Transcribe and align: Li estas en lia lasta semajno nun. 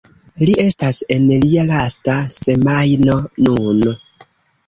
Li 0.47 0.53
estas 0.61 1.01
en 1.15 1.25
lia 1.43 1.65
lasta 1.71 2.15
semajno 2.37 3.17
nun. 3.49 3.85